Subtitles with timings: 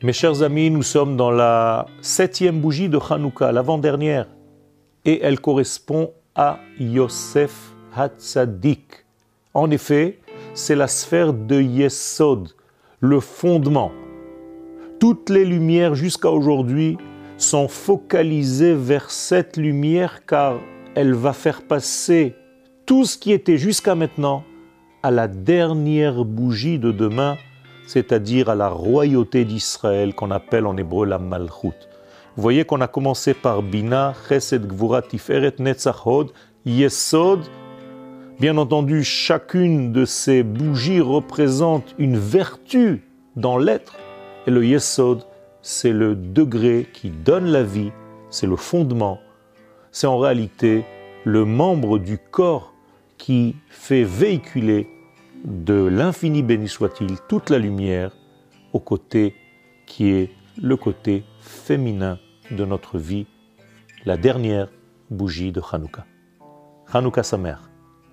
[0.00, 4.28] Mes chers amis, nous sommes dans la septième bougie de Hanouka, l'avant-dernière,
[5.04, 9.04] et elle correspond à Yosef Hatzadik.
[9.54, 10.20] En effet,
[10.54, 12.50] c'est la sphère de Yesod,
[13.00, 13.90] le fondement.
[15.00, 16.96] Toutes les lumières jusqu'à aujourd'hui
[17.36, 20.60] sont focalisées vers cette lumière car
[20.94, 22.36] elle va faire passer
[22.86, 24.44] tout ce qui était jusqu'à maintenant
[25.02, 27.36] à la dernière bougie de demain,
[27.88, 31.88] c'est-à-dire à la royauté d'Israël qu'on appelle en hébreu la Malchut.
[32.36, 36.30] Vous voyez qu'on a commencé par Bina, Chesed, Gvura, Tiferet, Netzachod,
[36.66, 37.40] Yesod.
[38.38, 43.02] Bien entendu, chacune de ces bougies représente une vertu
[43.36, 43.96] dans l'être.
[44.46, 45.24] Et le Yesod,
[45.62, 47.90] c'est le degré qui donne la vie,
[48.28, 49.18] c'est le fondement.
[49.92, 50.84] C'est en réalité
[51.24, 52.74] le membre du corps
[53.16, 54.88] qui fait véhiculer
[55.44, 58.12] de l'infini béni soit-il toute la lumière
[58.72, 59.34] au côté
[59.86, 60.30] qui est
[60.60, 62.18] le côté féminin
[62.50, 63.26] de notre vie,
[64.04, 64.68] la dernière
[65.10, 66.04] bougie de Hanouka.
[66.92, 67.70] Hanouka sa mère.